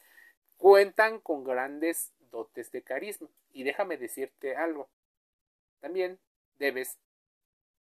cuentan 0.57 1.19
con 1.19 1.43
grandes 1.43 2.11
dotes 2.31 2.71
de 2.71 2.83
carisma. 2.83 3.29
Y 3.51 3.63
déjame 3.63 3.97
decirte 3.97 4.55
algo, 4.55 4.89
también 5.79 6.19
debes 6.57 6.97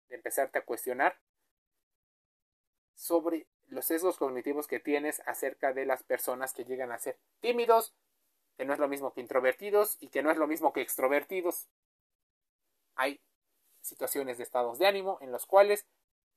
de 0.08 0.16
empezarte 0.16 0.58
a 0.58 0.64
cuestionar 0.64 1.18
sobre 2.94 3.46
los 3.66 3.84
sesgos 3.84 4.16
cognitivos 4.16 4.66
que 4.66 4.80
tienes 4.80 5.20
acerca 5.26 5.72
de 5.72 5.86
las 5.86 6.02
personas 6.02 6.52
que 6.54 6.64
llegan 6.64 6.92
a 6.92 6.98
ser 6.98 7.18
tímidos, 7.40 7.94
que 8.56 8.64
no 8.64 8.72
es 8.72 8.78
lo 8.78 8.88
mismo 8.88 9.12
que 9.12 9.20
introvertidos 9.20 9.96
y 10.00 10.08
que 10.08 10.22
no 10.22 10.30
es 10.30 10.36
lo 10.36 10.46
mismo 10.46 10.72
que 10.72 10.80
extrovertidos. 10.80 11.68
Hay 12.94 13.20
situaciones 13.80 14.38
de 14.38 14.44
estados 14.44 14.78
de 14.78 14.86
ánimo 14.86 15.18
en 15.20 15.32
los 15.32 15.46
cuales 15.46 15.86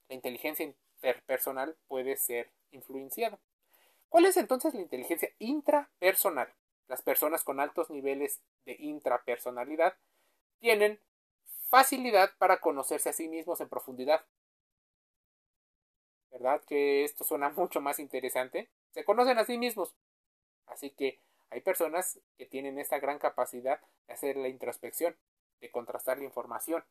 la 0.09 0.15
inteligencia 0.15 0.65
interpersonal 0.65 1.77
puede 1.87 2.17
ser 2.17 2.51
influenciada. 2.71 3.39
¿Cuál 4.09 4.25
es 4.25 4.37
entonces 4.37 4.73
la 4.73 4.81
inteligencia 4.81 5.29
intrapersonal? 5.39 6.53
Las 6.87 7.01
personas 7.01 7.43
con 7.43 7.59
altos 7.59 7.89
niveles 7.89 8.41
de 8.65 8.75
intrapersonalidad 8.79 9.95
tienen 10.59 10.99
facilidad 11.69 12.31
para 12.39 12.59
conocerse 12.59 13.09
a 13.09 13.13
sí 13.13 13.29
mismos 13.29 13.61
en 13.61 13.69
profundidad, 13.69 14.25
¿Verdad 16.31 16.61
que 16.65 17.03
esto 17.03 17.23
suena 17.23 17.49
mucho 17.57 17.81
más 17.81 17.99
interesante? 17.99 18.69
Se 18.91 19.03
conocen 19.03 19.37
a 19.37 19.45
sí 19.45 19.57
mismos. 19.57 19.95
Así 20.67 20.91
que 20.91 21.19
hay 21.49 21.61
personas 21.61 22.19
que 22.37 22.45
tienen 22.45 22.77
esta 22.79 22.99
gran 22.99 23.19
capacidad 23.19 23.81
de 24.07 24.13
hacer 24.13 24.37
la 24.37 24.47
introspección, 24.47 25.15
de 25.61 25.71
contrastar 25.71 26.19
la 26.19 26.25
información. 26.25 26.83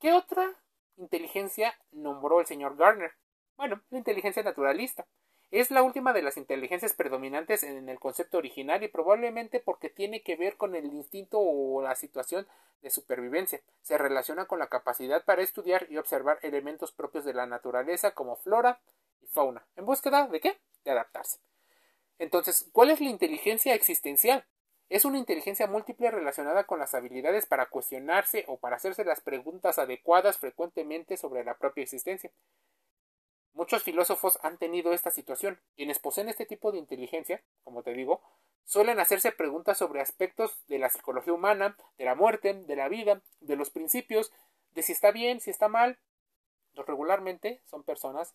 ¿Qué 0.00 0.12
otra 0.12 0.54
inteligencia 0.96 1.74
nombró 1.92 2.40
el 2.40 2.46
señor 2.46 2.76
Garner? 2.76 3.12
Bueno, 3.56 3.80
la 3.90 3.98
inteligencia 3.98 4.42
naturalista. 4.42 5.06
Es 5.50 5.70
la 5.70 5.82
última 5.82 6.12
de 6.12 6.22
las 6.22 6.36
inteligencias 6.36 6.94
predominantes 6.94 7.62
en 7.62 7.88
el 7.88 8.00
concepto 8.00 8.38
original 8.38 8.82
y 8.82 8.88
probablemente 8.88 9.60
porque 9.60 9.88
tiene 9.88 10.22
que 10.22 10.34
ver 10.34 10.56
con 10.56 10.74
el 10.74 10.86
instinto 10.86 11.38
o 11.38 11.80
la 11.80 11.94
situación 11.94 12.46
de 12.82 12.90
supervivencia. 12.90 13.60
Se 13.82 13.96
relaciona 13.96 14.46
con 14.46 14.58
la 14.58 14.66
capacidad 14.66 15.24
para 15.24 15.42
estudiar 15.42 15.86
y 15.90 15.96
observar 15.96 16.38
elementos 16.42 16.90
propios 16.90 17.24
de 17.24 17.34
la 17.34 17.46
naturaleza 17.46 18.12
como 18.12 18.36
flora 18.36 18.80
y 19.22 19.26
fauna. 19.26 19.64
¿En 19.76 19.86
búsqueda 19.86 20.26
de 20.26 20.40
qué? 20.40 20.58
De 20.84 20.90
adaptarse. 20.90 21.38
Entonces, 22.18 22.68
¿cuál 22.72 22.90
es 22.90 23.00
la 23.00 23.10
inteligencia 23.10 23.74
existencial? 23.74 24.44
Es 24.88 25.04
una 25.04 25.18
inteligencia 25.18 25.66
múltiple 25.66 26.10
relacionada 26.10 26.64
con 26.64 26.78
las 26.78 26.94
habilidades 26.94 27.46
para 27.46 27.66
cuestionarse 27.66 28.44
o 28.48 28.58
para 28.58 28.76
hacerse 28.76 29.04
las 29.04 29.20
preguntas 29.20 29.78
adecuadas 29.78 30.38
frecuentemente 30.38 31.16
sobre 31.16 31.42
la 31.42 31.56
propia 31.56 31.82
existencia. 31.82 32.30
Muchos 33.54 33.82
filósofos 33.82 34.38
han 34.42 34.58
tenido 34.58 34.92
esta 34.92 35.10
situación. 35.10 35.60
Quienes 35.76 36.00
poseen 36.00 36.28
este 36.28 36.44
tipo 36.44 36.72
de 36.72 36.78
inteligencia, 36.78 37.42
como 37.62 37.82
te 37.82 37.92
digo, 37.92 38.20
suelen 38.64 38.98
hacerse 38.98 39.32
preguntas 39.32 39.78
sobre 39.78 40.00
aspectos 40.00 40.66
de 40.66 40.78
la 40.78 40.90
psicología 40.90 41.32
humana, 41.32 41.76
de 41.96 42.04
la 42.04 42.14
muerte, 42.14 42.52
de 42.52 42.76
la 42.76 42.88
vida, 42.88 43.22
de 43.40 43.56
los 43.56 43.70
principios, 43.70 44.32
de 44.72 44.82
si 44.82 44.92
está 44.92 45.12
bien, 45.12 45.40
si 45.40 45.50
está 45.50 45.68
mal. 45.68 45.98
Regularmente 46.74 47.62
son 47.64 47.84
personas 47.84 48.34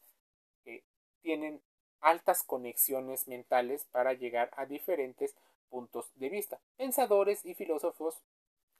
que 0.63 0.84
tienen 1.22 1.62
altas 2.00 2.44
conexiones 2.44 3.27
mentales 3.27 3.86
para 3.91 4.13
llegar 4.13 4.50
a 4.56 4.65
diferentes 4.65 5.36
puntos 5.69 6.11
de 6.15 6.29
vista. 6.29 6.59
Pensadores 6.77 7.45
y 7.45 7.53
filósofos, 7.55 8.21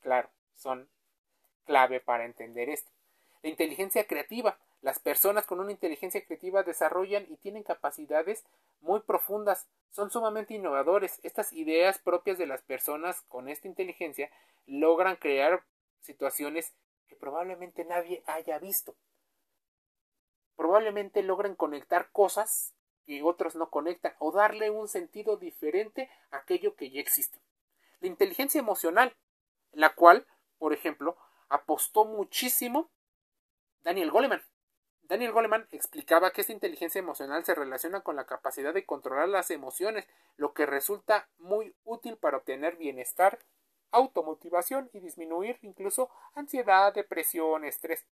claro, 0.02 0.30
son 0.56 0.90
clave 1.66 2.00
para 2.00 2.26
entender 2.26 2.70
esto. 2.70 2.92
La 3.42 3.50
inteligencia 3.50 4.06
creativa 4.06 4.58
Las 4.82 5.00
personas 5.00 5.46
con 5.46 5.60
una 5.60 5.72
inteligencia 5.72 6.24
creativa 6.24 6.64
desarrollan 6.64 7.26
y 7.30 7.36
tienen 7.36 7.64
capacidades 7.64 8.46
muy 8.80 9.02
profundas, 9.02 9.68
son 9.92 10.10
sumamente 10.10 10.54
innovadores. 10.54 11.20
Estas 11.24 11.52
ideas 11.52 12.00
propias 12.00 12.38
de 12.38 12.48
las 12.48 12.62
personas 12.62 13.22
con 13.28 13.50
esta 13.50 13.68
inteligencia 13.68 14.32
logran 14.68 15.18
crear 15.18 15.64
situaciones 16.00 16.74
que 17.10 17.18
probablemente 17.18 17.84
nadie 17.84 18.24
haya 18.26 18.58
visto. 18.58 18.96
Probablemente 20.56 21.24
logran 21.24 21.56
conectar 21.56 22.10
cosas 22.12 22.74
que 23.10 23.24
otros 23.24 23.56
no 23.56 23.72
conectan 23.72 24.14
o 24.20 24.32
darle 24.32 24.70
un 24.70 24.88
sentido 24.88 25.36
diferente 25.36 26.12
a 26.30 26.38
aquello 26.38 26.76
que 26.76 26.92
ya 26.92 27.02
existe. 27.02 27.40
La 28.02 28.08
inteligencia 28.08 28.60
emocional, 28.60 29.18
la 29.72 29.96
cual, 29.96 30.28
por 30.60 30.74
ejemplo, 30.74 31.18
apostó 31.48 32.06
muchísimo 32.06 32.92
Daniel 33.82 34.12
Goleman. 34.12 34.44
Daniel 35.02 35.32
Goleman 35.32 35.68
explicaba 35.72 36.30
que 36.30 36.42
esta 36.42 36.54
inteligencia 36.54 37.00
emocional 37.00 37.44
se 37.44 37.56
relaciona 37.56 38.02
con 38.02 38.16
la 38.16 38.28
capacidad 38.28 38.76
de 38.76 38.86
controlar 38.86 39.28
las 39.28 39.50
emociones, 39.50 40.08
lo 40.38 40.54
que 40.54 40.68
resulta 40.68 41.28
muy 41.40 41.76
útil 41.86 42.16
para 42.16 42.38
obtener 42.38 42.76
bienestar, 42.76 43.40
automotivación 43.90 44.88
y 44.94 45.00
disminuir 45.00 45.58
incluso 45.64 46.12
ansiedad, 46.36 46.94
depresión, 46.94 47.66
estrés. 47.66 48.06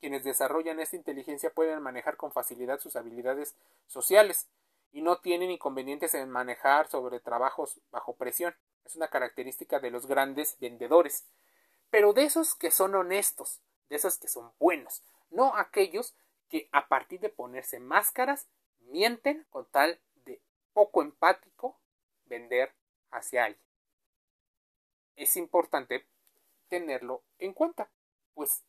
Quienes 0.00 0.24
desarrollan 0.24 0.80
esta 0.80 0.96
inteligencia 0.96 1.50
pueden 1.50 1.82
manejar 1.82 2.16
con 2.16 2.32
facilidad 2.32 2.78
sus 2.80 2.96
habilidades 2.96 3.56
sociales 3.86 4.48
y 4.92 5.02
no 5.02 5.18
tienen 5.18 5.50
inconvenientes 5.50 6.14
en 6.14 6.30
manejar 6.30 6.88
sobre 6.88 7.20
trabajos 7.20 7.80
bajo 7.90 8.14
presión. 8.14 8.54
Es 8.84 8.96
una 8.96 9.08
característica 9.08 9.80
de 9.80 9.90
los 9.90 10.06
grandes 10.06 10.56
vendedores. 10.60 11.26
Pero 11.90 12.12
de 12.12 12.24
esos 12.24 12.54
que 12.54 12.70
son 12.70 12.94
honestos, 12.94 13.60
de 13.88 13.96
esos 13.96 14.18
que 14.18 14.28
son 14.28 14.52
buenos, 14.58 15.02
no 15.30 15.56
aquellos 15.56 16.14
que 16.48 16.68
a 16.72 16.88
partir 16.88 17.20
de 17.20 17.28
ponerse 17.28 17.80
máscaras 17.80 18.46
mienten 18.80 19.46
con 19.50 19.66
tal 19.66 19.98
de 20.24 20.40
poco 20.72 21.02
empático 21.02 21.76
vender 22.26 22.72
hacia 23.10 23.44
alguien. 23.44 23.62
Es 25.16 25.36
importante 25.36 26.06
tenerlo 26.68 27.22
en 27.38 27.52
cuenta, 27.52 27.90
pues 28.34 28.62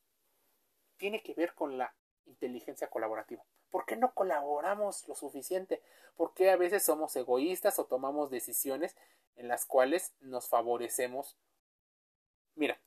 tiene 0.99 1.23
que 1.23 1.33
ver 1.33 1.55
con 1.55 1.79
la 1.79 1.95
inteligencia 2.27 2.89
colaborativa. 2.89 3.43
¿Por 3.71 3.85
qué 3.85 3.95
no 3.95 4.13
colaboramos 4.13 5.07
lo 5.07 5.15
suficiente? 5.15 5.81
¿Por 6.15 6.33
qué 6.35 6.51
a 6.51 6.57
veces 6.57 6.83
somos 6.83 7.15
egoístas 7.15 7.79
o 7.79 7.85
tomamos 7.85 8.29
decisiones 8.29 8.95
en 9.35 9.47
las 9.47 9.65
cuales 9.65 10.13
nos 10.19 10.47
favorecemos? 10.47 11.37
Mira, 12.55 12.79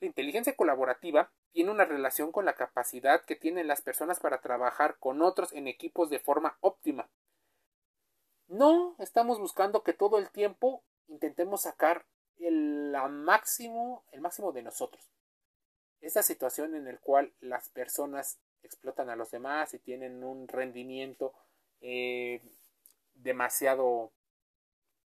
la 0.00 0.08
inteligencia 0.08 0.54
colaborativa 0.56 1.32
tiene 1.52 1.70
una 1.70 1.84
relación 1.84 2.32
con 2.32 2.44
la 2.44 2.54
capacidad 2.54 3.24
que 3.24 3.36
tienen 3.36 3.68
las 3.68 3.80
personas 3.80 4.20
para 4.20 4.40
trabajar 4.40 4.98
con 4.98 5.22
otros 5.22 5.52
en 5.52 5.68
equipos 5.68 6.10
de 6.10 6.18
forma 6.18 6.58
óptima. 6.60 7.08
No 8.48 8.96
estamos 8.98 9.38
buscando 9.38 9.82
que 9.82 9.92
todo 9.92 10.18
el 10.18 10.30
tiempo 10.30 10.82
intentemos 11.06 11.62
sacar 11.62 12.04
el 12.38 12.96
máximo, 13.10 14.04
el 14.10 14.20
máximo 14.20 14.52
de 14.52 14.62
nosotros. 14.62 15.08
Esa 16.00 16.22
situación 16.22 16.74
en 16.74 16.84
la 16.84 16.96
cual 16.98 17.32
las 17.40 17.68
personas 17.70 18.38
explotan 18.62 19.10
a 19.10 19.16
los 19.16 19.30
demás 19.30 19.74
y 19.74 19.78
tienen 19.78 20.24
un 20.24 20.48
rendimiento 20.48 21.32
eh, 21.80 22.42
demasiado 23.14 24.10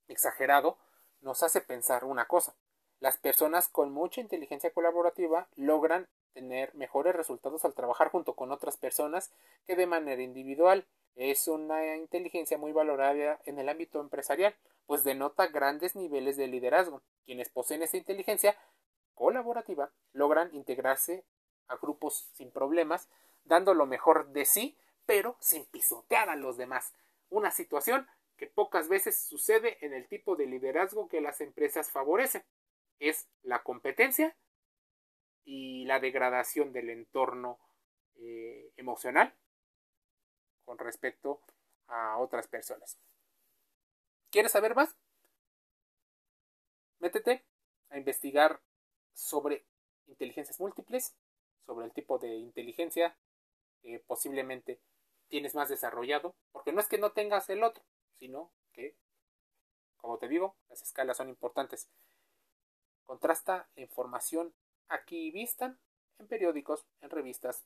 exagerado, 0.09 0.77
nos 1.21 1.43
hace 1.43 1.61
pensar 1.61 2.05
una 2.05 2.27
cosa. 2.27 2.55
Las 3.01 3.17
personas 3.17 3.69
con 3.69 3.93
mucha 3.93 4.21
inteligencia 4.21 4.73
colaborativa 4.73 5.49
logran 5.57 6.09
tener 6.33 6.75
mejores 6.75 7.15
resultados 7.15 7.65
al 7.65 7.75
trabajar 7.75 8.09
junto 8.09 8.35
con 8.35 8.51
otras 8.53 8.77
personas 8.77 9.33
que 9.67 9.77
de 9.77 9.87
manera 9.87 10.23
individual. 10.23 10.87
Es 11.15 11.47
una 11.47 11.97
inteligencia 11.97 12.59
muy 12.59 12.73
valorada 12.73 13.41
en 13.45 13.59
el 13.59 13.69
ámbito 13.69 14.01
empresarial, 14.01 14.55
pues 14.87 15.05
denota 15.05 15.47
grandes 15.47 15.95
niveles 15.95 16.37
de 16.37 16.49
liderazgo. 16.49 17.03
Quienes 17.25 17.49
poseen 17.49 17.83
esta 17.83 17.97
inteligencia 17.97 18.57
colaborativa 19.15 19.91
logran 20.13 20.55
integrarse 20.55 21.25
a 21.69 21.77
grupos 21.77 22.29
sin 22.35 22.51
problemas, 22.51 23.09
dando 23.45 23.75
lo 23.75 23.87
mejor 23.87 24.29
de 24.29 24.45
sí, 24.45 24.77
pero 25.07 25.37
sin 25.41 25.65
pisotear 25.67 26.29
a 26.29 26.37
los 26.37 26.57
demás. 26.57 26.93
Una 27.31 27.51
situación 27.51 28.07
que 28.37 28.47
pocas 28.47 28.89
veces 28.89 29.19
sucede 29.19 29.79
en 29.85 29.95
el 29.95 30.09
tipo 30.09 30.37
de 30.37 30.47
liderazgo 30.47 31.09
que 31.09 31.21
las 31.21 31.41
empresas 31.41 31.91
favorecen. 31.91 32.45
Es 32.99 33.29
la 33.43 33.63
competencia 33.63 34.37
y 35.45 35.85
la 35.85 36.01
degradación 36.01 36.73
del 36.73 36.91
entorno 36.91 37.59
eh, 38.17 38.73
emocional 38.77 39.35
con 40.65 40.79
respecto 40.79 41.41
a 41.89 42.19
otras 42.19 42.49
personas. 42.49 42.99
¿Quieres 44.31 44.53
saber 44.53 44.75
más? 44.75 44.97
Métete 46.99 47.45
a 47.91 47.99
investigar 47.99 48.61
sobre 49.15 49.65
inteligencias 50.07 50.61
múltiples, 50.61 51.17
sobre 51.65 51.87
el 51.87 51.93
tipo 51.93 52.19
de 52.19 52.35
inteligencia 52.35 53.17
que 53.81 54.01
posiblemente 54.01 54.81
tienes 55.29 55.55
más 55.55 55.69
desarrollado, 55.71 56.35
porque 56.53 56.73
no 56.73 56.81
es 56.81 56.89
que 56.89 56.99
no 56.99 57.13
tengas 57.13 57.49
el 57.49 57.63
otro, 57.63 57.83
sino 58.19 58.53
que, 58.73 58.97
como 59.97 60.19
te 60.19 60.29
digo, 60.29 60.57
las 60.69 60.83
escalas 60.83 61.17
son 61.17 61.29
importantes. 61.29 61.89
Contrasta 63.05 63.69
la 63.75 63.83
información 63.83 64.55
aquí 64.89 65.31
vista 65.31 65.79
en 66.19 66.29
periódicos, 66.29 66.87
en 67.01 67.11
revistas. 67.11 67.65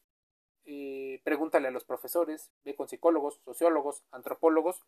Pregúntale 1.24 1.68
a 1.68 1.70
los 1.72 1.84
profesores, 1.84 2.52
ve 2.64 2.76
con 2.76 2.88
psicólogos, 2.88 3.40
sociólogos, 3.44 4.04
antropólogos 4.10 4.84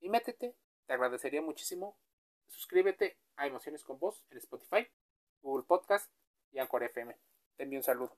y 0.00 0.08
métete. 0.08 0.54
Te 0.86 0.92
agradecería 0.92 1.42
muchísimo. 1.42 1.96
Suscríbete 2.48 3.18
a 3.36 3.46
Emociones 3.46 3.82
con 3.82 3.98
Voz 3.98 4.24
en 4.30 4.38
Spotify 4.38 4.86
Google 5.42 5.64
Podcast 5.66 6.10
y 6.52 6.58
Anchor 6.58 6.84
FM. 6.84 7.16
Te 7.56 7.64
envío 7.64 7.78
un 7.78 7.84
saludo. 7.84 8.16